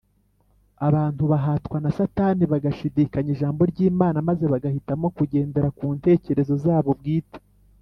[0.87, 7.39] abantu bahatwa na satani bagashidikanya ijambo ry’imana maze bagahitamo kugendera ku ntekerezo zabo bwite